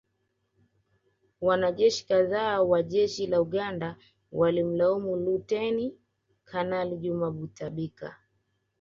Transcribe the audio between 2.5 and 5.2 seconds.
wa Jeshi la Uganda walimlaumu